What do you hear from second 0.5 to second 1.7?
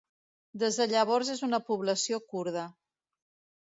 Des de llavors és una